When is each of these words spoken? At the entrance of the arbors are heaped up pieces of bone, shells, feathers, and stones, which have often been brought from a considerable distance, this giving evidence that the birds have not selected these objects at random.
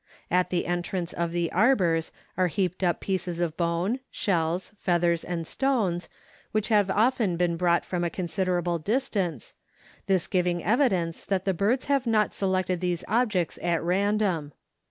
At 0.31 0.49
the 0.49 0.65
entrance 0.65 1.13
of 1.13 1.31
the 1.31 1.51
arbors 1.51 2.11
are 2.35 2.47
heaped 2.47 2.83
up 2.83 3.01
pieces 3.01 3.39
of 3.39 3.55
bone, 3.55 3.99
shells, 4.09 4.71
feathers, 4.75 5.23
and 5.23 5.45
stones, 5.45 6.09
which 6.51 6.69
have 6.69 6.89
often 6.89 7.37
been 7.37 7.55
brought 7.55 7.85
from 7.85 8.03
a 8.03 8.09
considerable 8.09 8.79
distance, 8.79 9.53
this 10.07 10.25
giving 10.25 10.63
evidence 10.63 11.23
that 11.25 11.45
the 11.45 11.53
birds 11.53 11.85
have 11.85 12.07
not 12.07 12.33
selected 12.33 12.79
these 12.81 13.03
objects 13.07 13.59
at 13.61 13.83
random. 13.83 14.53